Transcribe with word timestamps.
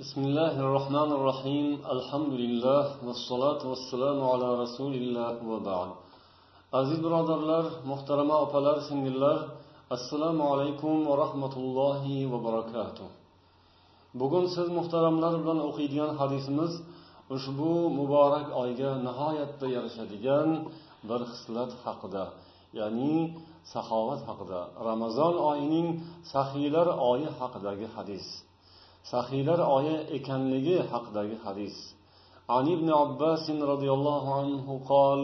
بسم 0.00 0.20
الله 0.28 0.54
الرحمن 0.66 1.10
الرحيم 1.18 1.66
الحمد 1.96 2.32
لله 2.42 2.84
والصلاة 3.06 3.62
والسلام 3.70 4.18
على 4.32 4.48
رسول 4.62 4.94
الله 5.02 5.34
وبعد 5.50 5.90
aziz 6.72 6.98
birodarlar 7.04 7.64
muhtarama 7.90 8.36
opalar 8.44 8.80
singillar 8.88 9.38
assalomu 9.90 10.44
alaykum 10.52 11.06
va 11.08 11.14
rahmatullohi 11.24 12.32
va 12.32 12.38
barakatuh 12.46 13.08
bugun 14.20 14.44
siz 14.54 14.68
muhtaramlar 14.78 15.32
bilan 15.42 15.58
o'qiydigan 15.68 16.10
hadisimiz 16.20 16.72
ushbu 17.36 17.72
muborak 17.98 18.46
oyga 18.62 18.90
nihoyatda 19.06 19.66
yarashadigan 19.76 20.48
bir 21.08 21.20
xislat 21.30 21.72
haqida 21.84 22.24
ya'ni 22.80 23.16
saxovat 23.72 24.20
haqida 24.28 24.60
ramazon 24.88 25.34
oyining 25.50 25.88
saxiylar 26.32 26.86
oyi 27.10 27.28
haqidagi 27.40 27.88
hadis 27.96 28.26
Saxiylar 29.11 29.59
oyi 29.77 29.95
ekanligi 30.17 30.77
haqidagi 30.91 31.37
hadis. 31.45 31.75
عن 32.49 32.65
ابن 32.75 32.89
عباس 33.01 33.45
رضي 33.49 33.89
الله 33.97 34.23
عنه 34.39 34.65
قال 34.89 35.21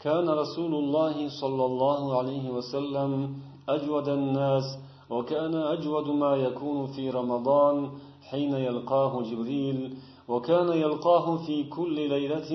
كان 0.00 0.26
رسول 0.42 0.72
الله 0.74 1.16
صلى 1.40 1.64
الله 1.70 2.18
عليه 2.18 2.50
وسلم 2.50 3.10
أجود 3.68 4.08
الناس 4.08 4.66
وكان 5.10 5.54
أجود 5.54 6.06
ما 6.22 6.32
يكون 6.36 6.86
في 6.86 7.10
رمضان 7.10 7.76
حين 8.30 8.52
يلقاه 8.68 9.12
جبريل 9.22 9.78
وكان 10.28 10.68
يلقاه 10.84 11.26
في 11.46 11.64
كل 11.64 11.94
ليلة 12.14 12.50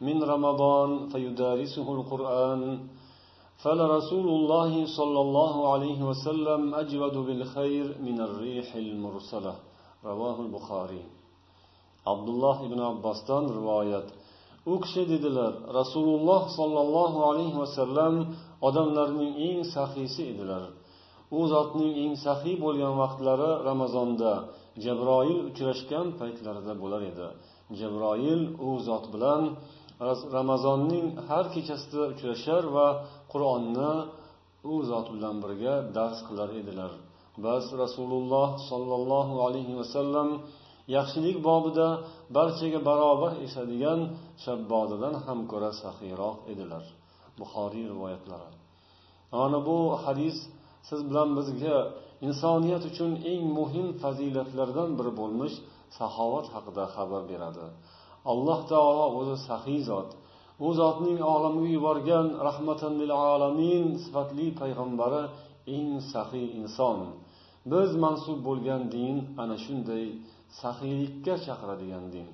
من 0.00 0.22
رمضان 0.22 1.08
فيدارسه 1.08 1.94
القرآن 1.94 2.62
فلرسول 3.62 4.28
الله 4.28 4.72
صلى 4.98 5.20
الله 5.20 5.72
عليه 5.72 6.00
وسلم 6.02 6.74
أجود 6.74 7.16
بالخير 7.26 7.86
من 8.06 8.20
الريح 8.20 8.74
المرسلة 8.74 9.54
ravohil 10.08 10.48
buxoriy. 10.56 11.04
Abdulloh 12.12 12.56
ibn 12.66 12.78
abbosdan 12.90 13.44
rivoyat. 13.58 14.08
U 14.72 14.74
kishi 14.84 15.02
dedilar 15.12 15.52
rasululloh 15.78 16.42
sollallohu 16.58 17.18
alayhi 17.30 17.56
vasallam 17.62 18.14
odamlarning 18.68 19.32
eng 19.48 19.60
saxiysi 19.74 20.22
edilar. 20.32 20.62
U 21.38 21.40
zotning 21.52 21.92
eng 22.04 22.14
saxiy 22.24 22.56
bo'lgan 22.64 22.94
vaqtlari 23.02 23.50
ramazonda 23.68 24.32
jabroil 24.84 25.38
uchrashgan 25.50 26.06
paytlarida 26.20 26.74
bo'lar 26.82 27.02
edi. 27.10 27.28
Jabroil 27.80 28.42
u 28.66 28.70
zot 28.88 29.04
bilan 29.14 29.42
ramazonning 30.36 31.06
har 31.28 31.44
kechasida 31.54 32.02
uchrashar 32.12 32.62
va 32.76 32.88
qur'onni 33.32 33.92
u 34.72 34.74
zot 34.90 35.06
bilan 35.14 35.36
birga 35.44 35.74
dars 35.96 36.18
qilar 36.28 36.48
edilar. 36.60 36.92
Bas 37.44 37.64
rasululloh 37.82 38.48
sollallohu 38.70 39.34
alayhi 39.46 39.74
vasallam 39.80 40.28
yaxshilik 40.96 41.36
bobida 41.48 41.88
barchaga 42.36 42.80
barobar 42.88 43.32
eshadigan 43.46 44.00
shabbodadan 44.44 45.14
ham 45.24 45.38
ko'ra 45.50 45.70
saxiyroq 45.82 46.36
edilar. 46.52 46.84
Buxoriy 47.38 47.84
rivoyatlari. 47.92 48.50
Mana 49.32 49.58
bu 49.68 49.78
hadis 50.04 50.36
siz 50.88 51.00
bilan 51.08 51.28
bizga 51.38 51.76
insoniyat 52.26 52.82
uchun 52.90 53.10
eng 53.32 53.42
muhim 53.58 53.86
fazilatlardan 54.02 54.90
biri 54.98 55.12
bo'lmish 55.20 55.56
saxovat 55.98 56.46
haqida 56.54 56.84
xabar 56.94 57.22
beradi. 57.30 57.66
Alloh 58.32 58.60
taolo 58.72 59.06
o'zi 59.18 59.36
saxiy 59.48 59.80
zot. 59.90 60.10
U 60.66 60.68
zotning 60.80 61.18
olamga 61.34 61.66
yuborgan 61.76 62.26
rahmatan 62.48 62.92
lil 63.00 63.12
alamin 63.32 63.84
sifatli 64.04 64.46
payg'ambari 64.60 65.22
eng 65.76 65.88
saxiy 66.12 66.46
inson. 66.60 66.98
Biz 67.72 67.90
mansub 68.04 68.38
bo'lgan 68.48 68.82
din 68.94 69.16
ana 69.42 69.56
shunday 69.64 70.04
saxiylikka 70.60 71.34
chaqiradigan 71.46 72.04
din. 72.14 72.28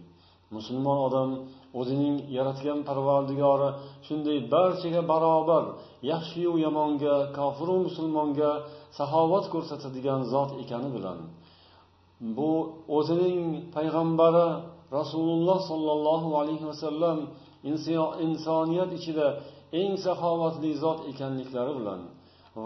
Musulmon 0.57 0.99
odam 1.07 1.31
o'zining 1.81 2.17
yaratgan 2.37 2.79
parvardigori 2.89 3.71
shunday 4.07 4.39
barchaga 4.55 5.03
barobar 5.13 5.65
yaxshiyu 6.13 6.53
yomonga 6.65 7.15
kofiru 7.39 7.77
musulmonga 7.87 8.51
saxovat 8.99 9.45
ko'rsatadigan 9.55 10.21
zot 10.33 10.51
ekani 10.63 10.89
bilan 10.97 11.19
bu 12.37 12.51
o'zining 12.99 13.41
payg'ambari 13.77 14.47
rasululloh 14.99 15.59
sollallohu 15.71 16.29
alayhi 16.41 16.65
vasallam 16.71 17.19
insoniyat 18.27 18.91
ichida 18.99 19.27
eng 19.81 19.93
saxovatli 20.05 20.71
zot 20.83 20.99
ekanliklari 21.11 21.73
bilan 21.81 22.01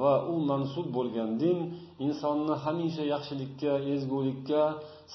va 0.00 0.14
u 0.32 0.34
mansub 0.50 0.86
bo'lgan 0.96 1.30
din 1.42 1.58
insonni 2.06 2.54
hamisha 2.64 3.04
yaxshilikka 3.14 3.72
ezgulikka 3.94 4.62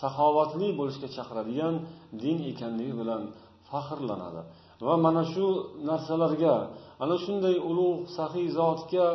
saxovatli 0.01 0.67
bo'lishga 0.79 1.07
chaqiradigan 1.15 1.75
din 2.23 2.37
ekanligi 2.51 2.93
bilan 3.01 3.23
faxrlanadi. 3.69 4.41
Va 4.87 4.95
mana 5.05 5.23
shu 5.33 5.45
narsalarga 5.89 6.55
ana 7.03 7.15
shunday 7.23 7.55
ulug' 7.69 7.99
saxiy 8.17 8.47
zotga 8.57 9.07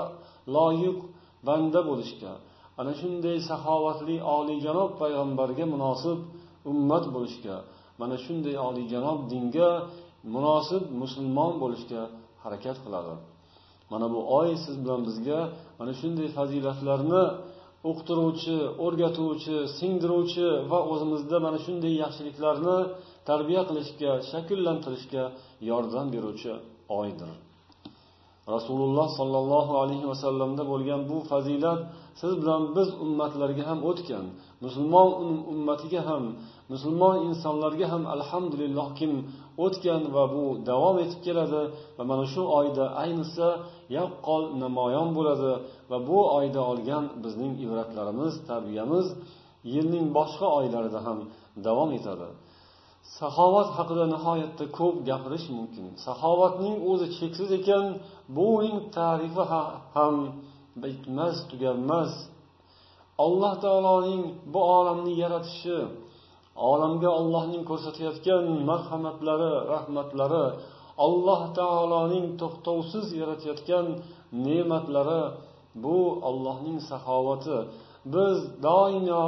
loyiq 0.57 0.99
banda 1.47 1.81
bo'lishga 1.89 2.33
ana 2.81 2.93
shunday 3.01 3.37
saxovatli 3.51 4.17
oliyjanob 4.37 4.91
payg'ambarga 5.01 5.65
munosib 5.75 6.19
ummat 6.71 7.05
bo'lishga 7.15 7.57
mana 8.01 8.17
shunday 8.25 8.57
oliyjanob 8.69 9.19
dinga 9.33 9.71
munosib 10.35 10.85
musulmon 11.03 11.53
bo'lishga 11.63 12.01
harakat 12.43 12.79
qiladi. 12.85 13.15
Mana 13.93 14.07
bu 14.15 14.21
oy 14.39 14.49
siz 14.65 14.77
bilan 14.83 15.01
bizga 15.09 15.39
mana 15.79 15.93
shunday 16.01 16.29
fazilatlarni 16.39 17.25
o'qitiruvchi 17.89 18.57
o'rgatuvchi 18.85 19.57
singdiruvchi 19.79 20.47
va 20.71 20.79
o'zimizda 20.93 21.37
mana 21.47 21.59
shunday 21.67 21.95
yaxshiliklarni 22.05 22.79
tarbiya 23.29 23.63
qilishga 23.69 24.11
shakllantirishga 24.31 25.25
yordam 25.71 26.07
beruvchi 26.15 26.53
oydir. 27.01 27.31
Rasululloh 28.55 29.09
sollallohu 29.19 29.73
alayhi 29.83 30.07
vasallamda 30.13 30.63
bo'lgan 30.73 31.01
bu 31.11 31.17
fazilat 31.31 31.81
siz 32.21 32.33
bilan 32.41 32.63
biz 32.77 32.89
ummatlarga 33.05 33.65
ham 33.71 33.81
o'tgan 33.91 34.25
musulmon 34.65 35.09
um-, 35.25 35.45
ummatiga 35.53 36.01
ham 36.09 36.25
musulmon 36.73 37.17
insonlarga 37.29 37.87
ham 37.93 38.03
alhamdulillah 38.15 38.87
kim 38.99 39.13
o'tgan 39.65 40.03
va 40.17 40.25
bu 40.35 40.45
davom 40.71 40.97
etib 41.05 41.21
keladi 41.27 41.63
va 41.97 42.03
mana 42.11 42.25
shu 42.33 42.43
oyda 42.59 42.85
ayniqsa 43.03 43.49
yaqqol 43.97 44.43
namoyon 44.63 45.09
bo'ladi 45.19 45.53
va 45.91 45.99
bu 46.09 46.19
oyda 46.39 46.61
olgan 46.73 47.05
bizning 47.25 47.53
ibratlarimiz 47.65 48.35
tarbiyamiz 48.49 49.07
yilning 49.75 50.07
boshqa 50.19 50.47
oylarida 50.59 51.01
ham 51.07 51.19
davom 51.67 51.91
etadi. 51.99 52.29
Saxovat 53.19 53.69
haqida 53.77 54.05
nihoyatda 54.15 54.65
ko'p 54.79 54.97
gapirish 55.09 55.47
mumkin. 55.57 55.87
Saxovatning 56.07 56.77
o'zi 56.91 57.07
cheksiz 57.19 57.51
ekan 57.59 57.85
bu 58.37 58.45
uning 58.59 58.79
tarifi 58.97 59.45
ham 59.97 60.15
bitmas 60.83 61.37
tuganmas. 61.51 62.13
Alloh 63.25 63.53
taoloning 63.65 64.23
bu 64.53 64.61
olamni 64.79 65.13
yaratishi 65.23 65.77
olamga 66.71 67.11
ollohning 67.21 67.63
ko'rsatayotgan 67.71 68.45
marhamatlari 68.71 69.53
rahmatlari 69.73 70.45
alloh 71.07 71.41
taoloning 71.59 72.27
to'xtovsiz 72.41 73.07
yaratayotgan 73.21 73.87
ne'matlari 74.47 75.23
bu 75.85 75.99
ollohning 76.29 76.79
saxovati. 76.91 77.59
Biz 78.15 78.39
doimo 78.67 79.25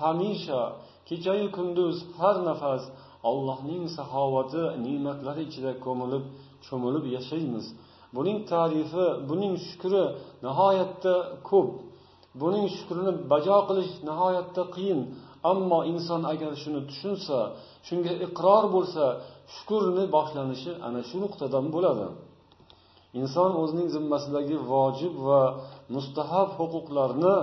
hamisha 0.00 0.60
kechayu 1.08 1.48
kunduz 1.56 1.96
har 2.18 2.36
nafas 2.48 2.82
allohning 3.30 3.84
saxovati 3.96 4.62
ne'matlari 4.84 5.42
ichida 5.48 5.72
ko'milib 5.84 6.24
cho'milib 6.66 7.04
yashaymiz. 7.16 7.66
Buning 8.16 8.38
tarifi 8.52 9.06
buning 9.28 9.54
shukri 9.66 10.02
nihoyatda 10.46 11.14
ko'p. 11.50 11.68
Buning 12.40 12.66
shukrini 12.76 13.12
bajo 13.32 13.56
qilish 13.68 13.92
nihoyatda 14.08 14.62
qiyin. 14.76 15.00
Ammo 15.50 15.78
inson 15.92 16.22
agar 16.32 16.52
shuni 16.62 16.80
tushunsa 16.88 17.38
shunga 17.86 18.12
iqror 18.26 18.64
bo'lsa 18.74 19.04
shukurni 19.54 20.04
boshlanishi 20.16 20.72
ana 20.86 21.00
shu 21.08 21.16
nuqtadan 21.24 21.66
bo'ladi. 21.74 22.06
Inson 23.20 23.50
o'zining 23.62 23.88
zimmasidagi 23.96 24.56
vojib 24.72 25.14
va 25.28 25.42
mustahab 25.94 26.48
huquqlarni 26.58 27.38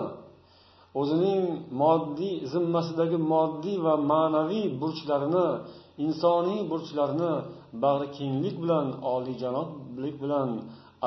o'zining 0.99 1.43
moddiy 1.81 2.35
zimmasidagi 2.53 3.17
moddiy 3.33 3.77
va 3.85 3.93
ma'naviy 4.11 4.65
burchlarini 4.81 5.47
insoniy 6.05 6.61
burchlarini 6.71 7.33
bag'rikenglik 7.83 8.55
bilan 8.63 8.85
oliyjanoblik 9.13 10.15
bilan 10.23 10.49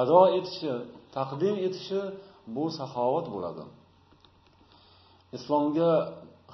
ado 0.00 0.22
etishi 0.38 0.72
taqdim 1.16 1.56
etishi 1.66 2.00
bu 2.54 2.64
saxovat 2.78 3.26
bo'ladi. 3.34 3.64
Islomga 5.36 5.92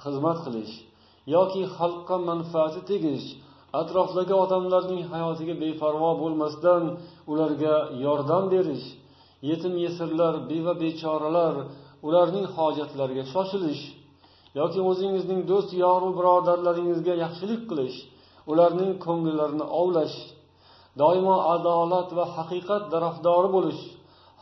xizmat 0.03 0.37
qilish 0.45 0.73
yoki 1.35 1.61
xalqqa 1.77 2.15
manfaati 2.29 2.81
tegish 2.91 3.27
atrofdagi 3.81 4.33
odamlarning 4.43 5.01
hayotiga 5.11 5.55
befarvo 5.63 6.11
bo'lmasdan 6.21 6.83
ularga 7.31 7.75
yordam 8.05 8.43
berish 8.53 8.85
yetim 9.49 9.73
yesirlar 9.85 10.33
beva 10.49 10.73
bechoralar 10.83 11.55
ularning 12.07 12.45
hojatlariga 12.57 13.23
shoshilish 13.33 13.83
yoki 14.59 14.79
o'zingizning 14.89 15.41
do'st 15.51 15.71
yoru 15.83 16.09
birodarlaringizga 16.17 17.13
yaxshilik 17.23 17.61
qilish 17.69 17.97
ularning 18.51 18.91
ko'ngillarini 19.05 19.65
ovlash 19.81 20.17
doimo 21.01 21.35
adolat 21.55 22.09
va 22.17 22.25
haqiqat 22.35 22.83
tarafdori 22.93 23.49
bo'lish 23.55 23.81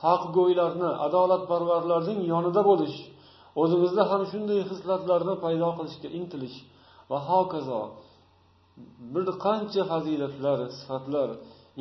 haqgo'ylarni 0.04 0.90
adolatparvarlarning 1.06 2.20
yonida 2.32 2.62
bo'lish 2.70 2.98
o'zimizda 3.62 4.04
ham 4.12 4.22
shunday 4.32 4.60
xislatlarni 4.70 5.36
paydo 5.44 5.70
qilishga 5.78 6.10
intilish 6.20 6.58
va 7.12 7.18
hokazo 7.30 7.82
bir 9.14 9.26
qancha 9.46 9.82
fazilatlar 9.92 10.60
sifatlar 10.80 11.30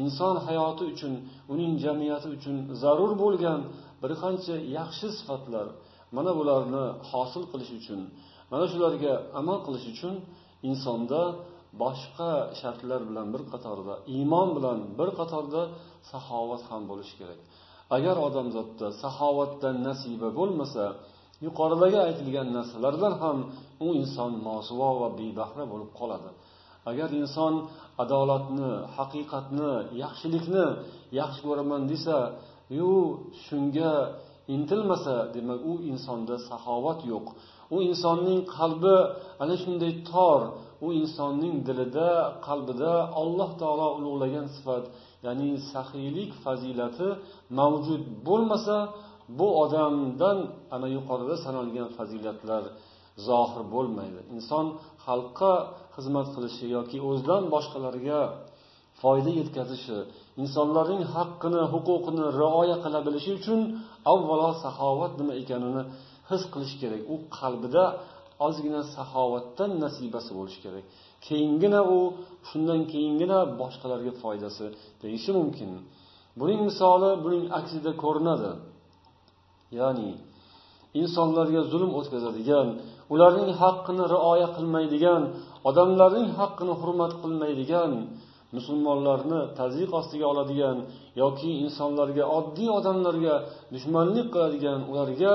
inson 0.03 0.35
hayoti 0.47 0.85
uchun 0.93 1.13
uning 1.53 1.73
jamiyati 1.85 2.29
uchun 2.37 2.57
zarur 2.83 3.13
bo'lgan 3.23 3.61
bir 4.03 4.13
qancha 4.23 4.55
yaxshi 4.79 5.09
sifatlar 5.19 5.67
mana 6.17 6.33
bularni 6.39 6.85
hosil 7.11 7.45
qilish 7.53 7.73
uchun 7.81 8.01
mana 8.53 8.65
shularga 8.73 9.13
amal 9.41 9.59
qilish 9.67 9.87
uchun 9.93 10.15
insonda 10.71 11.23
boshqa 11.83 12.33
shartlar 12.61 13.01
bilan 13.09 13.27
bir 13.35 13.43
qatorda 13.53 13.95
iymon 14.17 14.49
bilan 14.57 14.79
bir 14.99 15.11
qatorda 15.19 15.63
saxovat 16.11 16.63
ham 16.71 16.83
bo'lishi 16.91 17.15
kerak. 17.21 17.41
Agar 17.97 18.17
odamzodda 18.27 18.87
saxovatdan 19.03 19.77
nasiba 19.89 20.29
bo'lmasa 20.39 20.85
yuqoridagi 21.47 21.99
aytilgan 22.09 22.49
narsalardan 22.57 23.15
ham 23.23 23.39
u 23.87 23.89
inson 24.01 24.33
mosuvo 24.49 24.89
va 25.01 25.09
bebahra 25.19 25.65
bo'lib 25.73 25.91
qoladi. 25.99 26.31
Agar 26.91 27.09
inson 27.23 27.55
adolatni 28.03 28.71
haqiqatni 28.97 29.73
yaxshilikni 30.03 30.67
yaxshi 31.21 31.41
ko'raman 31.47 31.83
desa 31.93 32.17
yu 32.79 32.93
shunga 33.45 33.93
intilmasa 34.55 35.17
demak 35.35 35.61
u 35.71 35.73
insonda 35.93 36.37
saxovat 36.49 37.01
yo'q. 37.13 37.27
U 37.75 37.77
insonning 37.91 38.41
qalbi 38.57 38.97
ana 39.43 39.55
shunday 39.63 39.93
tor 40.11 40.41
u 40.87 40.89
insonning 41.03 41.57
dilida 41.69 42.09
qalbida 42.47 42.93
alloh 43.21 43.51
taolo 43.61 43.89
ulug'lagan 43.99 44.47
sifat 44.57 44.85
ya'ni 45.27 45.51
saxiylik 45.73 46.31
fazilati 46.45 47.09
mavjud 47.59 48.03
bo'lmasa 48.29 48.77
bu 49.39 49.47
odamdan 49.63 50.39
ana 50.75 50.89
yuqorida 50.97 51.37
sanalgan 51.45 51.89
fazilatlar 51.97 52.65
zohir 53.29 53.63
bo'lmaydi. 53.75 54.21
Inson 54.37 54.67
xalqqa 55.07 55.53
xizmat 55.95 56.29
qilishi 56.35 56.67
yoki 56.77 56.99
o'zidan 57.09 57.43
boshqalarga 57.55 58.21
foyda 59.01 59.31
yetkazishi 59.41 59.99
insonlarning 60.43 61.03
haqqini 61.15 61.63
huquqini 61.73 62.25
rioya 62.41 62.77
qila 62.85 62.99
bilishi 63.07 63.31
uchun 63.39 63.61
avvalo 64.13 64.51
saxovat 64.65 65.13
nima 65.21 65.35
ekanini 65.43 65.83
his 66.31 66.43
qilish 66.53 66.75
kerak. 66.83 67.03
U 67.13 67.15
qalbida 67.39 67.85
ozgina 68.47 68.83
saxovatdan 68.97 69.71
nasibasi 69.85 70.31
bo'lishi 70.39 70.61
kerak. 70.65 70.85
Keyingina 71.27 71.81
u 71.97 71.99
shundan 72.49 72.81
keyingina 72.93 73.39
boshqalarga 73.61 74.13
foydasi 74.23 74.67
tegishi 75.03 75.31
mumkin. 75.39 75.71
Buning 76.41 76.61
misoli 76.69 77.11
buning 77.25 77.45
aksida 77.59 77.91
ko'rinadi. 78.05 78.51
Ya'ni 79.79 80.11
insonlarga 81.01 81.61
zulm 81.73 81.91
o'tkazadigan 81.99 82.69
ularning 83.15 83.51
haqqini 83.63 84.05
rioya 84.15 84.49
qilmaydigan 84.57 85.23
odamlarning 85.69 86.29
haqqini 86.39 86.75
hurmat 86.81 87.13
qilmaydigan 87.23 87.93
musulmonlarni 88.57 89.41
tazyiq 89.61 89.91
ostiga 90.01 90.27
oladigan 90.33 90.77
yoki 91.23 91.51
insonlarga 91.65 92.25
oddiy 92.39 92.71
odamlarga 92.79 93.35
dushmanlik 93.75 94.27
qiladigan 94.35 94.81
ularga 94.91 95.35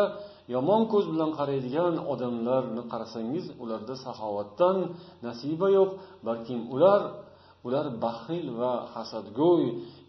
yomon 0.56 0.81
ko'z 0.91 1.06
bilan 1.13 1.31
qaraydigan 1.39 1.94
odamlarni 2.13 2.81
qarasangiz 2.91 3.45
ularda 3.63 3.95
saxovatdan 4.06 4.77
nasiba 5.27 5.68
yo'q 5.77 5.89
balkim 6.27 6.59
ular 6.75 7.01
ular 7.68 7.85
baxil 8.06 8.45
va 8.59 8.74
hasadgo'y 8.94 9.65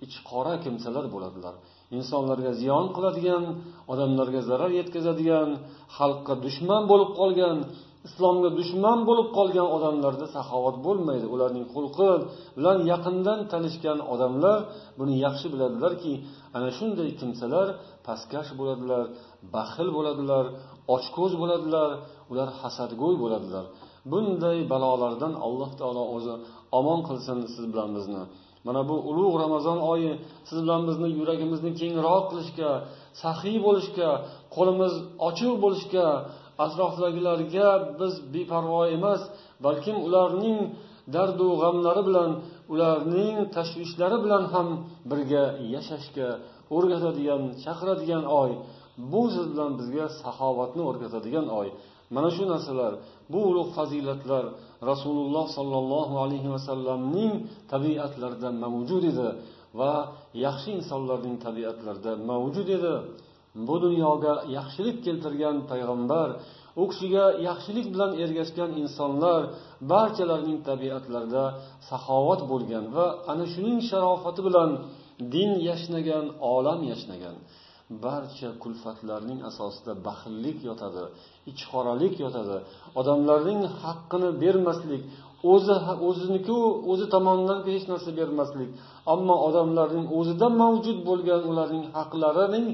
ichqora 0.06 0.54
kimsalar 0.64 1.04
bo'ladilar. 1.14 1.54
Insonlarga 1.98 2.52
ziyon 2.60 2.86
qiladigan 2.96 3.44
odamlarga 3.92 4.40
zarar 4.48 4.70
yetkazadigan 4.80 5.48
xalqqa 5.96 6.34
dushman 6.44 6.82
bo'lib 6.90 7.10
qolgan 7.20 7.56
islomga 8.08 8.50
dushman 8.58 8.98
bo'lib 9.08 9.28
qolgan 9.36 9.68
odamlarda 9.76 10.26
saxovat 10.36 10.76
bo'lmaydi. 10.86 11.26
Ularning 11.34 11.66
xulqi 11.74 12.10
bilan 12.56 12.78
yaqindan 12.92 13.40
tanishgan 13.52 13.98
odamlar 14.12 14.58
buni 14.98 15.14
yaxshi 15.26 15.46
biladilarki 15.54 16.12
ana 16.56 16.68
shunday 16.78 17.08
kimsalar 17.20 17.66
pastkash 18.06 18.50
bo'ladilar 18.58 19.02
baxil 19.54 19.88
bo'ladilar 19.96 20.44
ochko'z 20.96 21.32
bo'ladilar 21.42 21.90
ular 22.32 22.48
hasadgo'y 22.60 23.14
bo'ladilar. 23.22 23.64
Bunday 24.10 24.58
balolardan 24.72 25.32
alloh 25.46 25.70
taolo 25.80 26.04
o'zi 26.16 26.34
omon 26.78 27.00
qilsin 27.08 27.38
siz 27.54 27.64
bilan 27.72 27.90
bizni. 27.96 28.22
Mana 28.66 28.80
bu 28.88 28.96
ulug' 29.10 29.36
ramazon 29.44 29.78
oyi 29.92 30.12
siz 30.48 30.58
bilan 30.64 30.82
bizni 30.88 31.08
yuragimizni 31.18 31.70
kengroq 31.80 32.24
qilishga 32.30 32.70
saxiy 33.22 33.56
bo'lishga 33.66 34.08
qo'limiz 34.56 34.94
ochiq 35.28 35.54
bo'lishga 35.64 36.06
atrofdagilarga 36.64 37.68
biz 38.00 38.12
beparvo 38.34 38.80
emas 38.96 39.22
balkim 39.66 39.96
ularning 40.06 40.58
dardu 41.14 41.48
g'amlari 41.62 42.02
bilan 42.08 42.30
ularning 42.72 43.36
tashvishlari 43.56 44.18
bilan 44.24 44.44
ham 44.52 44.68
birga 45.10 45.44
yashashga 45.74 46.28
o'rgatadigan 46.76 47.42
chaqiradigan 47.64 48.24
oy. 48.42 48.50
Bu 49.12 49.22
siz 49.34 49.46
bilan 49.52 49.70
bizga 49.80 50.06
saxovatni 50.22 50.82
o'rgatadigan 50.90 51.46
oy. 51.60 51.68
Mana 52.14 52.28
shu 52.36 52.44
narsalar 52.52 52.92
bu 53.32 53.38
ulug' 53.50 53.70
fazilatlar 53.78 54.44
rasululloh 54.90 55.46
sollallohu 55.56 56.14
alayhi 56.24 56.48
vasallamning 56.54 57.32
tabiatlarida 57.72 58.48
mavjud 58.64 59.04
edi 59.12 59.28
va 59.78 59.92
yaxshi 60.46 60.70
insonlarning 60.78 61.36
tabiatlarida 61.46 62.12
mavjud 62.30 62.68
edi. 62.78 62.94
Bu 63.66 63.74
dunyoga 63.84 64.34
yaxshilik 64.58 64.96
keltirgan 65.06 65.56
payg'ambar 65.70 66.28
u 66.82 66.84
kishiga 66.90 67.24
yaxshilik 67.48 67.86
bilan 67.94 68.10
ergashgan 68.24 68.70
insonlar 68.82 69.40
barchalarining 69.92 70.58
tabiatlarida 70.70 71.44
saxovat 71.90 72.40
bo'lgan 72.50 72.84
va 72.96 73.06
ana 73.32 73.44
shuning 73.54 73.78
sharofati 73.90 74.40
bilan 74.48 74.70
din 75.34 75.50
yashnagan 75.68 76.26
olam 76.54 76.80
yashnagan. 76.92 77.36
Barcha 78.04 78.48
kulfatlarning 78.62 79.40
asosida 79.50 79.92
baxillik 80.06 80.58
yotadi 80.68 81.04
ichqoralik 81.50 82.14
yotadi. 82.24 82.56
Odamlarning 83.00 83.60
haqqini 83.82 84.30
bermaslik 84.42 85.02
o'zi 85.52 85.76
o'ziniku 86.08 86.56
o'zi 86.92 87.06
tomonidan 87.14 87.58
hech 87.68 87.84
narsa 87.92 88.10
bermaslik 88.20 88.70
ammo 89.12 89.36
odamlarning 89.48 90.06
o'zida 90.18 90.46
mavjud 90.62 90.98
bo'lgan 91.08 91.42
ularning 91.50 91.84
haqlarining 91.96 92.66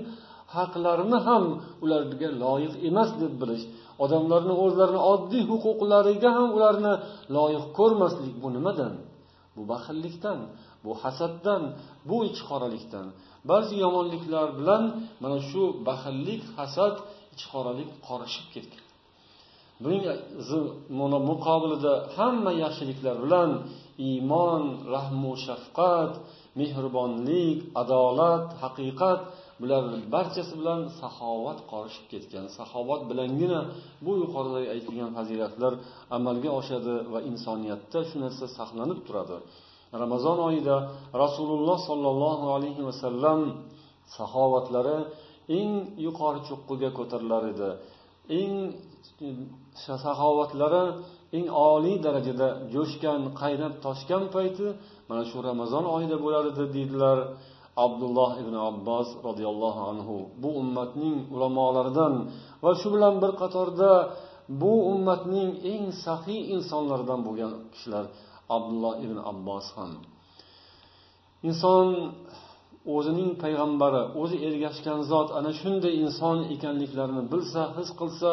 haqlarini 0.57 1.19
ham 1.29 1.45
ularga 1.85 2.29
loyiq 2.43 2.75
emas 2.89 3.11
deb 3.23 3.33
bilish 3.43 3.65
odamlarni 4.05 4.55
o'zlarini 4.65 5.01
oddiy 5.13 5.43
huquqlariga 5.51 6.31
ham 6.37 6.49
ularni 6.57 6.93
loyiq 7.37 7.65
ko'rmaslik 7.79 8.35
bu 8.43 8.49
nimadan? 8.57 8.93
Bu 9.61 9.65
baxillikdan 9.73 10.39
bu 10.85 10.93
hasaddan 11.03 11.63
bu 12.09 12.17
ichqoralikdan. 12.31 13.07
Ba'zi 13.51 13.75
yomonliklar 13.85 14.49
bilan 14.59 14.85
mana 15.23 15.39
shu 15.51 15.63
baxillik 15.89 16.43
hasad 16.57 16.95
ichqoralik 17.35 17.91
qorishib 18.07 18.47
ketgan. 18.55 18.85
Buning 19.83 20.03
muqobilida 21.31 21.95
hamma 22.17 22.53
yaxshiliklar 22.65 23.17
bilan 23.25 23.51
iymon 24.09 24.65
rahmu 24.95 25.33
shafqat 25.47 26.13
mehribonlik 26.61 27.59
adolat 27.83 28.47
haqiqat 28.63 29.21
bular 29.61 29.83
barchasi 30.15 30.55
bilan 30.61 30.81
saxovat 31.01 31.59
qorishib 31.73 32.07
ketgan. 32.13 32.45
Saxovat 32.59 33.03
bilangina 33.11 33.61
bu 34.05 34.13
yuqoridagi 34.23 34.69
aytilgan 34.75 35.11
fazilatlar 35.17 35.73
amalga 36.17 36.51
oshadi 36.61 36.95
va 37.13 37.21
insoniyatda 37.31 37.99
shu 38.09 38.17
narsa 38.25 38.45
saqlanib 38.59 39.01
turadi. 39.07 39.37
Ramazon 40.03 40.39
oyida 40.49 40.77
rasululloh 41.23 41.79
sollallohu 41.89 42.47
alayhi 42.57 42.83
vasallam 42.89 43.41
saxovatlari 44.17 44.99
eng 45.59 45.73
yuqori 46.07 46.41
cho'qqiga 46.49 46.91
ko'tarilar 46.99 47.43
edi. 47.53 47.71
Eng 48.41 48.55
saxovatlari 49.87 50.85
eng 51.37 51.47
oliy 51.71 51.97
darajada 52.07 52.49
jo'shgan 52.75 53.21
qaynab 53.41 53.75
toshgan 53.87 54.25
payti 54.35 54.67
mana 55.09 55.23
shu 55.31 55.39
ramazon 55.51 55.85
oyida 55.97 56.17
bo'lar 56.25 56.45
edi 56.53 56.65
deydilar. 56.77 57.19
Abdulloh 57.85 58.31
ibn 58.43 58.55
abbos 58.71 59.09
roziyallohu 59.27 59.81
anhu. 59.91 60.17
Bu 60.43 60.49
ummatning 60.63 61.17
ulamolaridan 61.35 62.15
va 62.63 62.73
shu 62.81 62.89
bilan 62.95 63.15
bir 63.23 63.33
qatorda 63.41 63.91
bu 64.63 64.73
ummatning 64.93 65.51
eng 65.73 65.85
saxiy 66.05 66.41
insonlaridan 66.57 67.21
bo'lgan 67.27 67.53
kishilar 67.73 68.05
abdulloh 68.57 68.95
ibn 69.05 69.19
abbos 69.31 69.67
ham. 69.77 69.93
Inson 71.49 71.89
o'zining 72.97 73.31
payg'ambari 73.43 74.03
o'zi 74.23 74.37
ergashgan 74.49 75.01
zot 75.11 75.29
ana 75.39 75.51
shunday 75.61 75.95
inson 76.05 76.39
ekanliklarini 76.55 77.23
bilsa 77.33 77.63
his 77.77 77.89
qilsa 78.01 78.31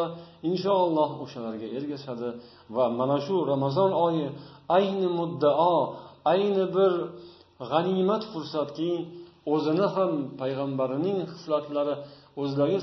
inshaalloh 0.50 1.10
o'shalarga 1.24 1.67
ergashadi 1.77 2.29
va 2.75 2.86
mana 3.00 3.17
shu 3.25 3.36
ramazon 3.51 3.91
oyi 4.06 4.25
ayni 4.77 5.08
muddao 5.20 5.77
ayni 6.34 6.65
bir 6.75 6.91
g'animat 7.72 8.24
fursatki 8.32 8.91
o'zini 9.54 9.88
ham 9.96 10.12
payg'ambarining 10.42 11.20
hislatlari 11.34 11.96
o'zlari 12.42 12.77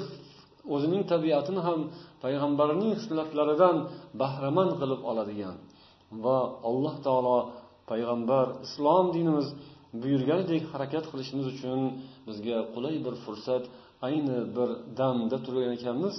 o'zining 0.75 1.03
tabiatini 1.13 1.61
ham 1.67 1.81
payg'ambarining 2.25 2.93
hislatlaridan 2.99 3.77
bahramand 4.21 4.73
qilib 4.81 5.01
oladigan. 5.11 5.57
Va 6.25 6.39
alloh 6.69 6.95
taolo 7.07 7.39
payg'ambar 7.91 8.47
islom 8.67 9.07
dinimiz 9.17 9.49
buyurganidek 10.03 10.63
harakat 10.73 11.05
qilishimiz 11.13 11.47
uchun 11.55 11.81
bizga 12.29 12.59
qulay 12.75 12.97
bir 13.07 13.15
fursat 13.25 13.65
ayni 14.07 14.39
bir 14.57 14.69
damda 14.99 15.37
turgan 15.45 15.73
ekanmiz. 15.79 16.15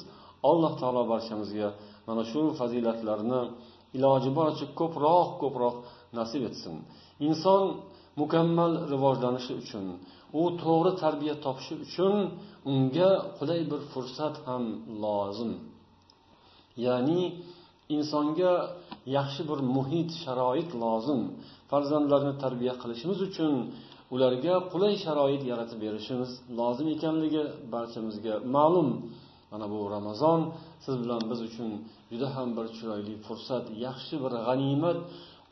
Alloh 0.51 0.73
taolo 0.81 1.03
barchamizga 1.13 1.67
mana 2.07 2.23
shu 2.31 2.41
fazilatlarni 2.59 3.41
iloji 3.97 4.29
boricha 4.37 4.65
ko'proq 4.79 5.29
ko'proq 5.41 5.75
nasib 6.19 6.41
etsin. 6.49 6.75
Inson 7.27 7.63
mukammal 8.19 8.71
rivojlanishi 8.93 9.53
uchun 9.61 9.85
u 10.39 10.43
to'g'ri 10.63 10.91
tarbiya 11.03 11.35
topishi 11.45 11.73
uchun 11.85 12.13
unga 12.71 13.11
qulay 13.37 13.61
bir 13.71 13.81
fursat 13.91 14.35
ham 14.45 14.63
lozim. 15.03 15.51
Ya'ni 16.85 17.21
insonga 17.95 18.53
yaxshi 19.17 19.41
bir 19.49 19.59
muhit 19.75 20.09
sharoit 20.23 20.69
lozim. 20.83 21.21
Farzandlarni 21.71 22.33
tarbiya 22.43 22.73
qilishimiz 22.81 23.19
uchun 23.29 23.53
ularga 24.13 24.55
qulay 24.71 24.93
sharoit 25.05 25.43
yaratib 25.51 25.79
berishimiz 25.85 26.31
lozim 26.59 26.87
ekanligi 26.95 27.43
barchamizga 27.73 28.33
ma'lum. 28.55 28.89
Mana 29.51 29.65
bu 29.73 29.79
ramazon 29.95 30.39
siz 30.85 30.95
bilan 31.03 31.21
biz 31.31 31.39
uchun 31.49 31.69
juda 32.11 32.27
ham 32.35 32.49
bir 32.57 32.67
chiroyli 32.77 33.13
fursat 33.25 33.65
yaxshi 33.85 34.15
bir 34.23 34.33
g'animat 34.45 34.97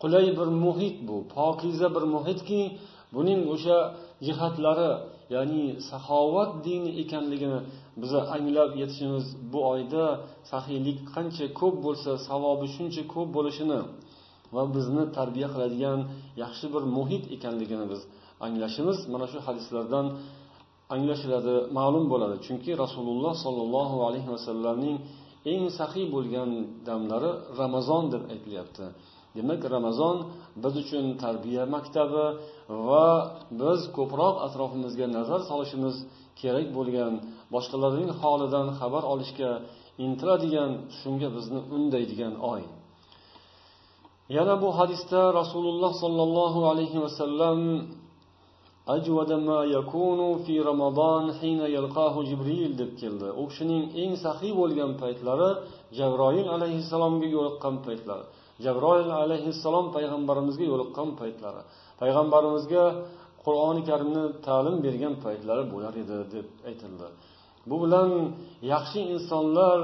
qulay 0.04 0.26
bir 0.40 0.50
muhit 0.66 0.98
bu 1.08 1.16
pokiza 1.36 1.88
bir 1.96 2.04
muhitki 2.16 2.62
buning 3.16 3.42
o'sha 3.54 3.78
jihatlari 4.28 4.92
ya'ni 5.36 5.66
saxovat 5.90 6.52
dini 6.66 6.92
ekanligini 7.02 7.60
biza 8.02 8.20
anglab 8.36 8.72
yetishimiz 8.82 9.26
bu 9.52 9.60
oyda 9.74 10.04
saxiylik 10.52 11.00
qancha 11.14 11.46
ko'p 11.60 11.76
bo'lsa 11.86 12.12
savobi 12.28 12.68
shuncha 12.76 13.04
ko'p 13.14 13.30
bo'lishini 13.38 13.80
va 14.56 14.64
bizni 14.76 15.04
tarbiya 15.18 15.48
qiladigan 15.54 16.00
yaxshi 16.44 16.66
bir 16.74 16.84
muhit 16.98 17.24
ekanligini 17.36 17.86
biz 17.92 18.02
anglashimiz. 18.46 18.98
Mana 19.14 19.26
shu 19.32 19.40
hadislardan 19.48 20.06
anglashiladi 20.96 21.56
ma'lum 21.78 22.06
bo'ladi. 22.14 22.36
Chunki 22.46 22.72
rasululloh 22.84 23.34
sollallohu 23.46 23.98
alayhi 24.08 24.30
vasallamning 24.36 24.98
eng 25.52 25.64
saxiy 25.80 26.06
bo'lgan 26.16 26.50
damlari 26.88 27.32
ramazon 27.62 28.04
deb 28.14 28.24
aytilyapti. 28.34 28.86
demak 29.37 29.63
ramazon 29.75 30.17
biz 30.63 30.75
uchun 30.83 31.05
tarbiya 31.23 31.63
maktabi 31.75 32.27
va 32.89 33.09
biz 33.61 33.81
ko'proq 33.97 34.35
atrofimizga 34.47 35.07
nazar 35.17 35.41
solishimiz 35.51 35.97
kerak 36.41 36.67
bo'lgan 36.77 37.13
boshqalarning 37.55 38.11
holidan 38.21 38.67
xabar 38.79 39.03
olishga 39.13 39.51
intiladigan 40.05 40.71
shunga 40.99 41.29
bizni 41.37 41.61
undaydigan 41.77 42.35
oy 42.53 42.63
yana 44.37 44.55
bu 44.63 44.69
hadisda 44.79 45.21
rasululloh 45.41 45.93
sollallohu 46.03 46.61
alayhi 46.73 46.99
vasallam 47.05 47.61
أجود 48.97 49.31
ما 49.49 49.61
يكون 49.77 50.21
في 50.45 50.55
رمضان 50.71 51.25
حين 51.39 51.61
يلقاه 51.77 52.15
جبريل 52.31 52.73
deb 52.81 52.91
keldi 53.01 53.29
u 53.41 53.43
kishining 53.51 53.85
eng 54.03 54.13
saxiy 54.25 54.53
bo'lgan 54.61 54.93
paytlari 55.03 55.51
jabroil 55.99 56.47
alayhissalomga 56.57 57.29
yo'liqqan 57.37 57.75
paytlari 57.87 58.25
jabroil 58.66 59.10
alayhissalom 59.24 59.86
payg'ambarimizga 59.96 60.66
yo'liqqan 60.72 61.10
paytlari. 61.22 61.62
Payg'ambarimizga 62.02 62.84
qur'oni 63.44 63.82
karimni 63.90 64.24
ta'lim 64.48 64.76
bergan 64.86 65.16
paytlari 65.26 65.64
bo'lar 65.74 65.94
edi 66.04 66.18
deb 66.34 66.48
aytildi. 66.70 67.08
Bu 67.70 67.76
bilan 67.84 68.10
yaxshi 68.74 69.00
insonlar 69.14 69.80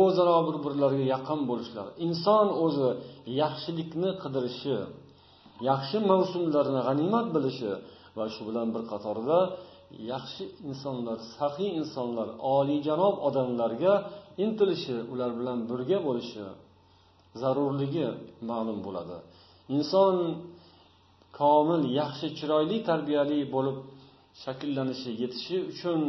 o'zaro 0.00 0.36
bir 0.46 0.56
birlariga 0.64 1.06
yaqin 1.14 1.40
bo'lishlari 1.50 1.90
inson 2.06 2.46
o'zi 2.64 2.88
yaxshilikni 3.42 4.10
qidirishi 4.22 4.78
yaxshi 5.70 5.98
mavsumlarni 6.10 6.80
g'animat 6.86 7.26
bilishi 7.36 7.72
va 8.16 8.24
shu 8.34 8.42
bilan 8.48 8.68
bir 8.74 8.82
qatorda 8.92 9.38
yaxshi 10.12 10.44
insonlar 10.70 11.18
saxiy 11.36 11.70
insonlar 11.80 12.28
oliyjanob 12.56 13.14
odamlarga 13.28 13.94
intilishi 14.44 14.96
ular 15.12 15.30
bilan 15.38 15.58
birga 15.70 15.98
bo'lishi 16.08 16.44
zarurligi 17.40 18.06
ma'lum 18.50 18.78
bo'ladi. 18.86 19.16
Inson 19.76 20.16
komil 21.40 21.82
yaxshi 22.00 22.26
chiroyli 22.38 22.78
tarbiyali 22.88 23.38
bo'lib 23.54 23.76
shakllanishi 24.44 25.10
yetishi 25.22 25.56
uchun 25.72 26.00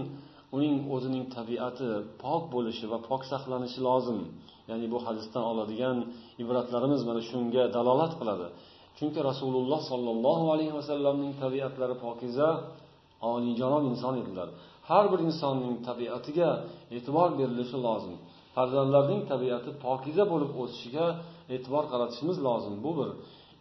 uning 0.55 0.75
o'zining 0.95 1.25
tabiati 1.37 1.89
pok 2.23 2.41
bo'lishi 2.55 2.85
va 2.91 2.97
pok 3.09 3.21
saqlanishi 3.31 3.79
lozim. 3.87 4.19
Ya'ni 4.69 4.87
bu 4.93 4.97
hadisdan 5.05 5.43
oladigan 5.51 5.97
ibratlarimiz 6.43 7.01
mana 7.09 7.21
shunga 7.29 7.63
dalolat 7.75 8.13
qiladi. 8.19 8.47
Chunki 8.97 9.19
rasululloh 9.29 9.81
sollallohu 9.91 10.45
alayhi 10.53 10.73
vasallamning 10.79 11.31
tabiatlari 11.43 11.95
pokiza 12.05 12.49
oliyjanob 13.31 13.83
inson 13.91 14.15
edilar. 14.21 14.49
Har 14.89 15.05
bir 15.11 15.19
insonning 15.27 15.75
tabiatiga 15.89 16.49
e'tibor 16.95 17.29
berilishi 17.39 17.77
lozim. 17.87 18.15
Farzandlarning 18.55 19.21
tabiati 19.31 19.69
pokiza 19.85 20.23
bo'lib 20.31 20.51
o'sishiga 20.61 21.05
e'tibor 21.55 21.83
qaratishimiz 21.91 22.37
lozim. 22.47 22.75
Bu 22.85 22.91
bir. 22.99 23.09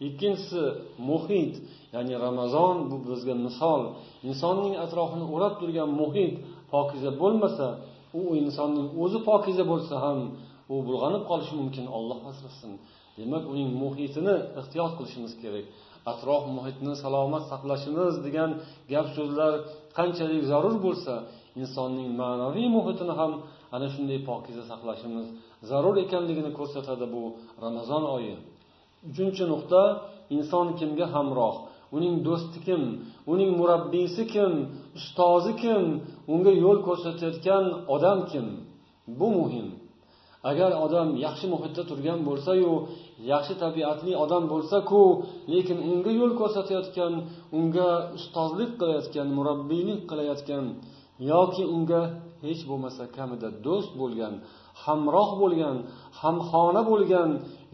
Ikkinchisi 0.08 0.62
muhit 1.10 1.54
ya'ni 1.94 2.14
ramazon 2.26 2.74
bu 2.90 2.96
bizga 3.08 3.34
misol. 3.46 3.82
Insonning 4.30 4.74
atrofini 4.84 5.26
o'rab 5.34 5.54
turgan 5.60 5.90
muhit 6.00 6.34
pokiza 6.72 7.10
bo'lmasa 7.22 7.66
u 8.20 8.22
insonning 8.42 8.88
o'zi 9.02 9.18
pokiza 9.30 9.64
bo'lsa 9.72 9.94
ham 10.04 10.18
u 10.72 10.74
bulg'anib 10.86 11.22
qolishi 11.30 11.54
mumkin 11.60 11.86
olloh 11.96 12.18
asrasin. 12.30 12.72
Demak 13.18 13.44
uning 13.52 13.70
muhitini 13.82 14.36
ehtiyot 14.60 14.92
qilishimiz 14.98 15.32
kerak. 15.42 15.66
Atrof 16.12 16.42
muhitni 16.56 16.92
salomat 17.04 17.44
saqlashimiz 17.52 18.14
degan 18.26 18.50
gap 18.92 19.06
so'zlar 19.16 19.52
qanchalik 19.98 20.42
zarur 20.50 20.76
bo'lsa 20.86 21.14
insonning 21.62 22.08
ma'naviy 22.22 22.68
muhitini 22.76 23.14
ham 23.20 23.32
ana 23.74 23.86
shunday 23.94 24.18
pokiza 24.28 24.62
saqlashimiz 24.70 25.26
zarur 25.70 25.96
ekanligini 26.04 26.50
ko'rsatadi 26.58 27.06
bu 27.14 27.22
ramazon 27.64 28.04
oyi. 28.16 28.34
Uchinchi 29.08 29.44
nuqta 29.52 29.82
inson 30.36 30.66
kimga 30.78 31.06
hamroh? 31.14 31.56
Uning 31.96 32.14
do'sti 32.26 32.58
kim? 32.66 32.82
Uning 33.32 33.50
murabbiysi 33.60 34.22
kim? 34.34 34.52
Ustozi 34.98 35.52
kim? 35.62 35.82
Unga 36.32 36.52
yo'l 36.64 36.78
ko'rsatayotgan 36.88 37.64
odam 37.94 38.18
kim? 38.30 38.46
Bu 39.18 39.28
muhim. 39.38 39.68
Agar 40.50 40.70
odam 40.84 41.08
yaxshi 41.26 41.46
muhitda 41.54 41.82
turgan 41.90 42.18
bo'lsayu 42.28 42.72
yaxshi 43.32 43.54
tabiatli 43.64 44.12
odam 44.24 44.44
bo'lsaku 44.52 45.02
lekin 45.52 45.78
unga 45.90 46.12
yo'l 46.20 46.32
ko'rsatayotgan 46.40 47.12
unga 47.58 47.88
ustozlik 48.18 48.70
qilayotgan 48.80 49.28
murabbiylik 49.38 50.00
qilayotgan 50.10 50.64
yoki 51.32 51.64
unga 51.76 52.02
hech 52.44 52.62
bo'lmasa 52.70 53.02
kamida 53.16 53.48
do'st 53.66 53.92
bo'lgan 54.00 54.34
hamroh 54.84 55.30
bo'lgan 55.42 55.76
hamxona 56.22 56.82
bo'lgan 56.90 57.30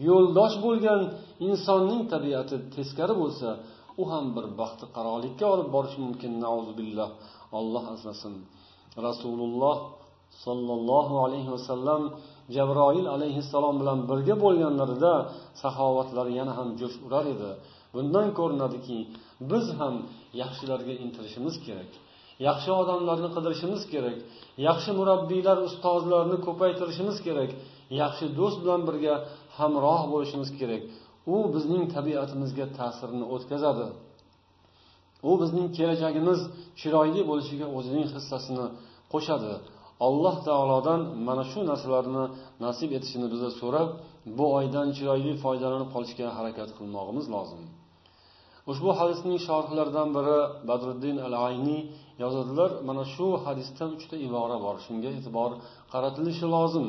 yo'ldosh 0.09 0.55
bo'lgan 0.65 1.01
insonning 1.47 2.01
tabiati 2.13 2.55
teskari 2.75 3.15
bo'lsa 3.21 3.49
u 4.01 4.03
ham 4.11 4.25
bir 4.35 4.45
baxti 4.59 4.85
qarolikka 4.95 5.45
olib 5.53 5.67
borishi 5.75 5.99
mumkin. 6.05 6.31
Billah. 6.79 7.09
Olloh 7.59 7.83
asrasin. 7.95 8.35
Rasululloh 9.07 9.77
sollallohu 10.45 11.15
alayhi 11.25 11.49
vasallam 11.55 12.01
jabroil 12.55 13.07
alayhissalom 13.15 13.75
bilan 13.81 13.99
birga 14.09 14.35
bo'lganlarida 14.43 15.13
saxovatlari 15.61 16.31
yana 16.39 16.53
ham 16.59 16.69
jo'sh 16.81 16.97
urar 17.05 17.25
edi. 17.33 17.51
Bundan 17.93 18.27
ko'rinadiki 18.39 18.97
biz 19.51 19.65
ham 19.79 19.95
yaxshilarga 20.41 20.93
intilishimiz 21.03 21.55
kerak. 21.65 21.91
Yaxshi 22.47 22.71
odamlarni 22.81 23.29
qidirishimiz 23.35 23.81
kerak. 23.93 24.17
Yaxshi 24.67 24.91
murabbiylar 24.99 25.57
ustozlarni 25.67 26.37
ko'paytirishimiz 26.47 27.17
kerak. 27.27 27.51
Yaxshi 28.01 28.25
do'st 28.39 28.57
bilan 28.63 28.81
birga 28.87 29.15
hamroh 29.57 30.01
bo'lishimiz 30.13 30.49
kerak. 30.59 30.83
U 31.33 31.37
bizning 31.55 31.83
tabiatimizga 31.95 32.65
ta'sirini 32.77 33.25
o'tkazadi. 33.33 33.87
U 35.29 35.31
bizning 35.41 35.67
kelajagimiz 35.77 36.39
chiroyli 36.79 37.21
bo'lishiga 37.29 37.67
o'zining 37.77 38.05
hissasini 38.15 38.65
qo'shadi. 39.13 39.53
Alloh 40.07 40.35
taolodan 40.47 41.01
mana 41.27 41.43
shu 41.51 41.59
narsalarni 41.71 42.25
nasib 42.65 42.89
etishini 42.97 43.27
biza 43.33 43.49
so'rab 43.61 43.89
bu 44.37 44.45
oydan 44.57 44.87
chiroyli 44.97 45.33
foydalanib 45.43 45.89
qolishga 45.95 46.27
harakat 46.37 46.69
qilmog'imiz 46.77 47.25
lozim. 47.35 47.61
Ushbu 48.71 48.89
hadisning 48.99 49.37
shorhlaridan 49.47 50.09
biri 50.17 50.39
badriddin 50.69 51.17
al 51.27 51.35
ayniy 51.47 51.81
yozadilar 52.21 52.71
mana 52.87 53.03
shu 53.13 53.27
hadisdan 53.45 53.89
uchta 53.97 54.15
ibora 54.27 54.57
bor. 54.65 54.75
Shunga 54.85 55.09
e'tibor 55.17 55.51
qaratilishi 55.93 56.45
lozim. 56.55 56.87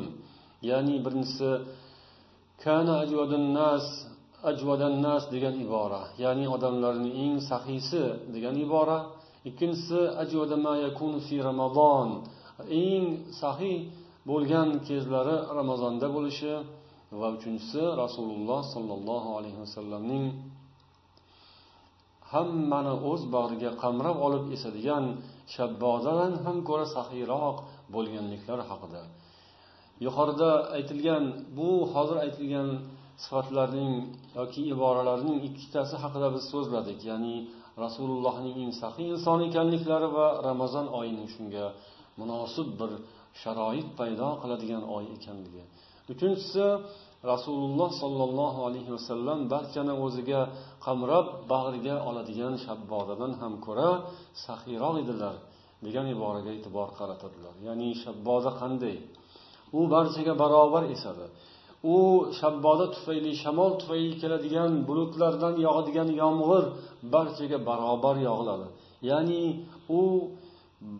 Ya'ni 0.71 0.95
birinchisi 1.05 1.51
kana 2.63 2.97
nas 3.59 3.85
ajvadannas 4.51 5.23
degan 5.35 5.55
ibora. 5.65 6.03
Ya'ni 6.25 6.45
odamlarning 6.55 7.15
eng 7.25 7.37
sahiysi 7.51 8.03
degan 8.35 8.57
ibora. 8.65 8.99
Ikkinchisi 9.49 10.01
ajvadama 10.23 10.73
yakunu 10.87 11.19
fi 11.27 11.37
ramazon 11.49 12.09
eng 12.85 13.05
sahiy 13.41 13.79
bo'lgan 14.29 14.69
kezlari 14.87 15.37
ramazonda 15.59 16.07
bo'lishi. 16.17 16.53
Va 17.21 17.29
uchinchisi 17.37 17.83
rasululloh 18.03 18.61
sollallohu 18.75 19.29
alayhi 19.39 19.59
vasallamning 19.65 20.25
hammani 22.33 22.95
o'z 23.11 23.23
bag'riga 23.35 23.71
qamrab 23.83 24.17
olib 24.27 24.45
esadigan 24.57 25.05
shabbodadan 25.55 26.33
ham 26.45 26.57
ko'ra 26.69 26.87
saxiyroq 26.97 27.57
bo'lganliklari 27.95 28.65
haqida. 28.71 29.03
Yuqorida 30.07 30.51
aytilgan 30.77 31.25
bu 31.59 31.71
hozir 31.95 32.17
aytilgan 32.25 32.69
sifatlarning 33.23 33.95
yoki 34.39 34.63
iboralarning 34.75 35.39
ikkitasi 35.49 35.95
haqida 36.03 36.29
biz 36.35 36.45
so'zladik. 36.53 37.01
Ya'ni 37.11 37.35
rasulullohning 37.85 38.57
eng 38.65 38.73
saxiy 38.83 39.07
inson 39.15 39.39
ekanliklari 39.49 40.09
va 40.19 40.27
ramazon 40.49 40.87
oyining 41.01 41.29
shunga 41.35 41.67
munosib 42.21 42.69
bir 42.81 42.91
sharoit 43.43 43.89
paydo 43.99 44.29
qiladigan 44.43 44.83
oy 44.97 45.05
ekanligi. 45.17 45.63
Uchinchisi 46.13 46.65
rasululloh 47.33 47.91
sollallohu 48.03 48.61
alayhi 48.69 48.91
vasallam 48.97 49.39
barchani 49.53 49.95
o'ziga 50.05 50.41
qamrab 50.87 51.27
bag'riga 51.53 51.95
oladigan 52.09 52.55
shabbodadan 52.65 53.33
ham 53.41 53.53
ko'ra 53.67 53.91
saxiyroq 54.45 54.97
edilar 55.03 55.35
degan 55.85 56.07
iboraga 56.15 56.51
e'tibor 56.57 56.89
qaratadilar. 56.99 57.55
Ya'ni 57.67 57.89
shabboda 58.03 58.51
qanday? 58.61 58.97
U 59.79 59.81
barchaga 59.95 60.33
barobar 60.43 60.85
esadi. 60.95 61.27
U 61.95 61.97
shabboda 62.41 62.87
tufayli 62.95 63.33
shamol 63.43 63.73
tufayli 63.81 64.15
keladigan 64.23 64.71
bulutlardan 64.89 65.55
yog'adigan 65.67 66.09
yomg'ir 66.23 66.65
barchaga 67.15 67.59
barobar 67.69 68.17
yog'iladi. 68.29 68.67
Ya'ni 69.11 69.43
u 70.01 70.03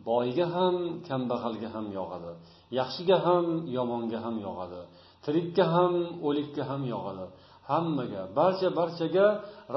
boyga 0.09 0.47
ham 0.57 0.77
kambag'alga 1.09 1.69
ham 1.75 1.87
yog'adi. 1.99 2.33
Yaxshiga 2.79 3.17
ham 3.27 3.45
yomonga 3.77 4.19
ham 4.25 4.37
yog'adi. 4.47 4.81
Tirikka 5.25 5.65
ham 5.75 5.93
o'likka 6.29 6.63
ham 6.71 6.83
yog'adi. 6.95 7.27
Hammaga 7.71 8.23
barcha 8.39 8.69
barchaga 8.79 9.27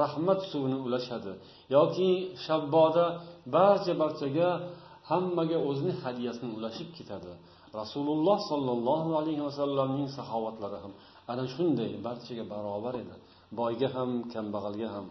rahmat 0.02 0.40
suvini 0.50 0.78
ulashadi. 0.86 1.32
Yoki 1.76 2.10
shabboda 2.44 3.04
barcha 3.56 3.92
barchaga 4.02 4.48
hammaga 5.10 5.58
o'zini 5.68 5.92
hadyasini 6.02 6.50
ulashib 6.58 6.88
ketadi. 6.96 7.32
Rasululloh 7.80 8.38
sollallohu 8.50 9.10
alayhi 9.20 9.42
vasallamning 9.48 10.08
saxovatlari 10.18 10.78
ham 10.84 10.92
ana 11.32 11.44
shunday 11.54 11.90
barchaga 12.06 12.44
barobar 12.52 12.94
edi. 13.02 13.14
Boyga 13.58 13.88
ham 13.96 14.10
kambag'alga 14.32 14.88
ham. 14.94 15.06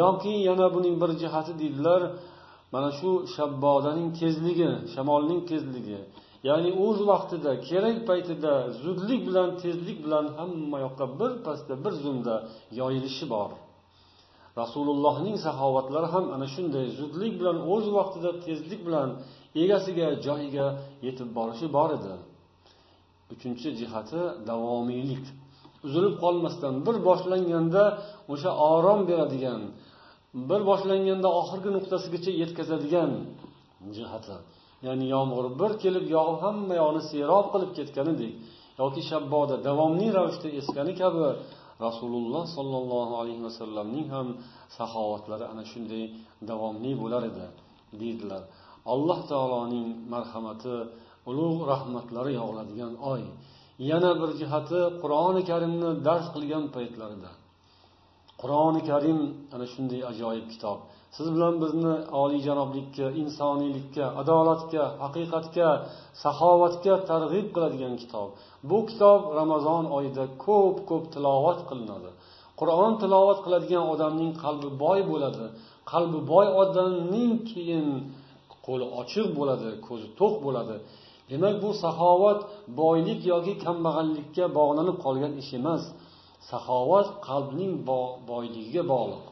Yoki 0.00 0.34
yana 0.48 0.66
buning 0.74 0.96
bir 1.02 1.10
jihati 1.22 1.52
deydilar 1.60 2.02
mana 2.74 2.90
shu 2.98 3.10
shabbodaning 3.34 4.08
tezligi 4.20 4.70
shamolning 4.94 5.40
tezligi. 5.50 5.98
Ya'ni 6.48 6.70
o'z 6.86 6.98
vaqtida 7.10 7.52
kerak 7.68 7.98
paytida 8.08 8.52
zudlik 8.82 9.20
bilan 9.28 9.48
tezlik 9.62 9.98
bilan 10.04 10.26
hamma 10.38 10.78
yoqqa 10.86 11.06
bir 11.20 11.32
pasda 11.46 11.74
bir 11.84 11.94
zumda 12.04 12.34
yoyilishi 12.80 13.26
bor. 13.34 13.50
Rasulullohning 14.60 15.36
saxovatlari 15.46 16.08
ham 16.14 16.24
ana 16.34 16.46
shunday 16.54 16.86
zudlik 16.98 17.32
bilan 17.40 17.58
o'z 17.72 17.86
vaqtida 17.98 18.30
tezlik 18.46 18.80
bilan 18.86 19.08
egasiga 19.62 20.08
joyiga 20.26 20.66
yetib 21.06 21.28
borishi 21.38 21.66
bor 21.76 21.90
edi. 21.98 22.14
Uchinchi 23.34 23.68
jihati 23.80 24.22
davomiylik 24.50 25.24
uzilib 25.86 26.14
qolmasdan 26.24 26.74
bir 26.86 26.96
boshlanganda 27.08 27.84
o'sha 28.32 28.50
orom 28.72 29.00
beradigan 29.10 29.60
bir 30.50 30.60
boshlanganda 30.70 31.28
oxirgi 31.40 31.70
nuqtasigacha 31.76 32.32
yetkazadigan 32.42 33.10
jihati. 33.96 34.36
Ya'ni 34.86 35.06
yomg'ir 35.14 35.46
bir 35.60 35.72
kelib 35.82 36.06
yog'ib 36.16 36.38
hamma 36.46 36.74
yoqni 36.82 37.02
serob 37.10 37.46
qilib 37.52 37.70
ketganidek 37.78 38.32
yoki 38.80 39.02
shabboda 39.10 39.56
davomli 39.68 40.08
ravishda 40.16 40.48
esgani 40.60 40.92
kabi 41.02 41.26
rasululloh 41.86 42.44
sollallohu 42.56 43.14
alayhi 43.22 43.42
vasallamning 43.48 44.06
ham 44.14 44.28
saxovatlari 44.76 45.44
ana 45.52 45.64
shunday 45.72 46.04
davomli 46.50 46.92
bo'lar 47.02 47.22
edi 47.30 47.46
deydilar. 48.00 48.42
Alloh 48.92 49.18
taoloning 49.32 49.88
marhamati 50.14 50.76
ulug' 51.30 51.60
rahmatlari 51.72 52.32
yog'iladigan 52.40 52.92
oy 53.12 53.22
yana 53.90 54.10
bir 54.20 54.30
jihati 54.40 54.80
qur'oni 55.02 55.42
karimni 55.50 55.90
dars 56.06 56.26
qilgan 56.34 56.64
paytlarida. 56.76 57.30
Qur'oni 58.40 58.80
karim 58.90 59.18
ana 59.54 59.66
shunday 59.72 60.00
ajoyib 60.10 60.46
kitob. 60.52 60.78
Siz 61.16 61.26
bilan 61.34 61.54
bizni 61.62 61.94
oliyjanoblikka 62.22 63.06
insoniylikka 63.22 64.04
adolatga 64.20 64.84
haqiqatga 65.04 65.68
saxovatga 66.22 66.94
targ'ib 67.10 67.46
qiladigan 67.54 67.94
kitob. 68.02 68.28
Bu 68.70 68.78
kitob 68.88 69.20
ramazon 69.38 69.84
oyida 69.96 70.24
ko'p 70.44 70.76
ko'p 70.90 71.04
tilovat 71.14 71.60
qilinadi. 71.68 72.10
Qur'on 72.60 72.92
tilovat 73.02 73.38
qiladigan 73.44 73.86
odamning 73.94 74.32
qalbi 74.44 74.68
boy 74.84 75.00
bo'ladi. 75.10 75.46
Qalbi 75.92 76.18
boy 76.32 76.46
odamning 76.62 77.32
keyin 77.50 77.86
qo'li 78.66 78.86
ochiq 79.00 79.26
bo'ladi 79.38 79.70
ko'zi 79.86 80.08
to'q 80.20 80.34
bo'ladi. 80.46 80.76
Demak 81.30 81.56
bu 81.64 81.70
saxovat 81.84 82.40
boylik 82.80 83.20
yoki 83.32 83.52
kambag'allikka 83.64 84.44
bog'lanib 84.58 84.96
qolgan 85.04 85.32
ish 85.42 85.52
emas. 85.60 85.82
Saxovat 86.50 87.08
qalbning 87.28 87.72
boyligiga 88.30 88.84
bog'liq. 88.94 89.24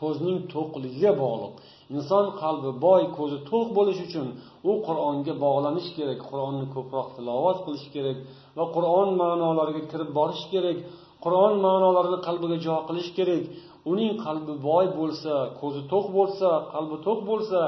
Ko'zning 0.00 0.38
to'qligiga 0.52 1.12
bog'liq. 1.22 1.52
Inson 1.96 2.24
qalbi 2.42 2.70
boy 2.86 3.02
ko'zi 3.18 3.38
to'q 3.50 3.66
bo'lishi 3.78 4.02
uchun 4.08 4.26
u 4.70 4.72
qur'onga 4.86 5.34
bog'lanish 5.44 5.88
kerak 5.96 6.18
qur'onni 6.30 6.66
ko'proq 6.74 7.08
tilovat 7.16 7.58
qilish 7.66 7.86
kerak 7.94 8.18
va 8.58 8.64
qur'on 8.76 9.08
ma'nolariga 9.22 9.82
kirib 9.90 10.10
borish 10.18 10.44
kerak 10.52 10.78
qur'on 11.24 11.52
ma'nolarini 11.66 12.18
qalbiga 12.26 12.56
jo 12.66 12.76
qilish 12.88 13.10
kerak. 13.18 13.44
Uning 13.92 14.12
qalbi 14.24 14.54
boy 14.68 14.86
bo'lsa 14.98 15.32
ko'zi 15.60 15.82
to'q 15.92 16.06
bo'lsa 16.16 16.48
qalbi 16.74 16.96
to'q 17.06 17.18
bo'lsa 17.30 17.60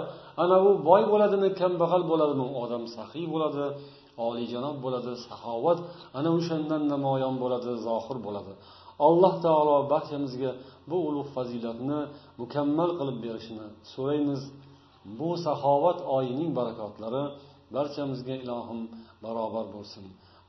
ana 0.43 0.57
u 0.69 0.71
boy 0.89 1.03
bo'ladimi 1.13 1.49
kambag'al 1.61 2.03
bo'ladimi 2.11 2.47
odam 2.63 2.83
saxiy 2.97 3.27
bo'ladi 3.35 3.65
oliyjanob 4.27 4.77
bo'ladi 4.85 5.13
saxovat 5.27 5.79
ana 6.19 6.31
o'shandan 6.39 6.83
namoyon 6.93 7.35
bo'ladi 7.43 7.71
zohir 7.87 8.19
bo'ladi. 8.27 8.53
Alloh 9.09 9.35
taolo 9.47 9.77
barchamizga 9.93 10.51
bu 10.91 10.97
ulug' 11.09 11.31
fazilatni 11.37 12.01
mukammal 12.43 12.91
qilib 12.99 13.19
berishini 13.25 13.67
so'raymiz. 13.93 14.43
Bu 15.19 15.29
saxovat 15.47 15.99
oyining 16.17 16.51
barakotlari 16.59 17.25
barchamizga 17.75 18.35
ilohim 18.45 18.81
barobar 19.25 19.67
bo'lsin. 19.75 20.05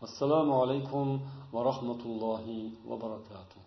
Assalomu 0.06 0.54
alaykum 0.63 1.08
va 1.54 1.60
rahmatullohi 1.69 2.60
va 2.89 2.96
barakatuh. 3.06 3.62